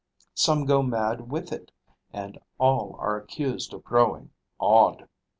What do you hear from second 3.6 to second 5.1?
of growing odd.